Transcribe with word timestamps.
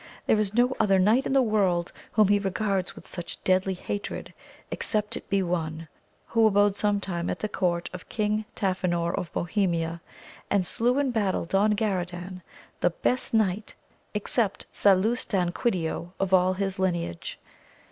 there 0.25 0.39
is 0.39 0.55
no 0.55 0.75
other 0.79 0.97
knight 0.97 1.27
in 1.27 1.33
the 1.33 1.43
world 1.43 1.91
whom 2.13 2.27
he 2.27 2.39
regards 2.39 2.95
with 2.95 3.05
such 3.07 3.37
deadly 3.43 3.75
hatred 3.75 4.33
except 4.71 5.15
it 5.15 5.29
be 5.29 5.43
one, 5.43 5.87
who 6.25 6.47
abode 6.47 6.75
sometime 6.75 7.29
at 7.29 7.37
the 7.37 7.47
court 7.47 7.87
of 7.93 8.09
King 8.09 8.43
Tafinor 8.55 9.13
of 9.13 9.31
Bohemia, 9.31 10.01
and 10.49 10.65
slew 10.65 10.97
in 10.97 11.11
battle 11.11 11.45
Don 11.45 11.75
Garadan, 11.75 12.41
the 12.79 12.89
best 12.89 13.35
knight 13.35 13.75
except 14.15 14.65
Salustanquidio 14.73 16.13
of 16.19 16.33
all 16.33 16.53
his 16.53 16.79
lineage. 16.79 17.37